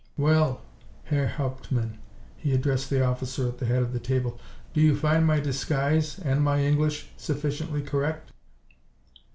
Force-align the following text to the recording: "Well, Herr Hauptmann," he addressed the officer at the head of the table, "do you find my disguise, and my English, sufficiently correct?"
"Well, 0.17 0.61
Herr 1.03 1.27
Hauptmann," 1.27 1.99
he 2.35 2.53
addressed 2.55 2.89
the 2.89 3.05
officer 3.05 3.47
at 3.47 3.59
the 3.59 3.67
head 3.67 3.83
of 3.83 3.93
the 3.93 3.99
table, 3.99 4.39
"do 4.73 4.81
you 4.81 4.95
find 4.95 5.27
my 5.27 5.39
disguise, 5.39 6.17
and 6.17 6.41
my 6.43 6.59
English, 6.63 7.09
sufficiently 7.17 7.83
correct?" 7.83 8.31